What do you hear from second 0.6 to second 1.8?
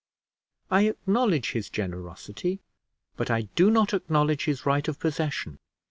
I acknowledge his